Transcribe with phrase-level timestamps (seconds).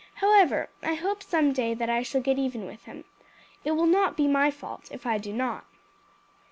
[0.15, 3.03] However, I hope some day that I shall get even with him.
[3.63, 5.63] It will not be my fault if I do not."